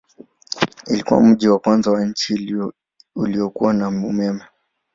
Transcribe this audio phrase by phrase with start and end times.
[0.87, 2.55] Ilikuwa mji wa kwanza wa nchi
[3.15, 4.41] uliokuwa na umeme.